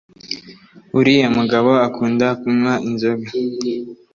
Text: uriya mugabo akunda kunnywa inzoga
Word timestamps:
uriya 0.99 1.27
mugabo 1.37 1.71
akunda 1.87 2.25
kunnywa 2.39 2.73
inzoga 2.87 3.27